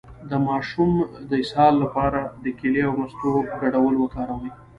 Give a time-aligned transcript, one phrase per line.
[0.29, 0.91] د ماشوم
[1.29, 4.51] د اسهال لپاره د کیلې او مستو ګډول وکاروئ